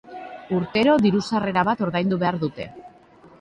Urtero 0.59 0.95
diru-sarrera 1.03 1.65
bat 1.69 1.85
ordaindu 1.89 2.19
behar 2.25 2.41
dute. 2.47 2.67